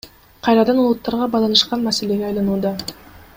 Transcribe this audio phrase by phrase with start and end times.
[0.45, 2.73] Кайрадан улуттарга байланышкан маселеге айланууда.